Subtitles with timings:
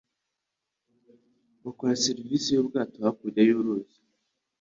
[1.63, 3.97] Bakora serivisi yubwato hakurya y'uruzi